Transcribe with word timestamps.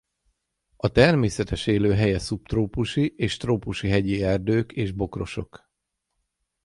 A 0.75 0.87
természetes 0.91 1.67
élőhelye 1.67 2.19
szubtrópusi 2.19 3.13
és 3.17 3.37
trópusi 3.37 3.87
hegyi 3.87 4.23
erdők 4.23 4.71
és 4.71 4.91
bokrosok. 4.91 5.69